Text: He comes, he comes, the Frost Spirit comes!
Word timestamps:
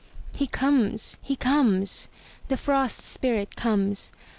He 0.35 0.47
comes, 0.47 1.19
he 1.21 1.35
comes, 1.35 2.09
the 2.47 2.57
Frost 2.57 3.01
Spirit 3.01 3.55
comes! 3.55 4.11